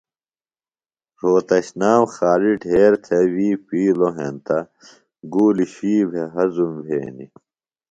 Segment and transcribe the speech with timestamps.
[1.19, 4.57] رھوتشنام خالیۡ ڈھیر تھےۡ وی پِیلوۡ ہینتہ
[5.33, 7.31] گُولیۡ شُوئی بھےۡ ہضُم بھینیۡ۔